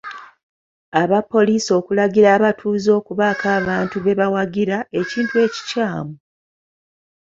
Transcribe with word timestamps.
Abapoliisi 1.01 1.69
okulagira 1.79 2.29
abatuuze 2.37 2.89
okubaako 2.99 3.45
abantu 3.59 3.95
be 4.03 4.13
bawagira, 4.19 4.77
ekintu 5.01 5.35
ekikyamu. 5.45 6.13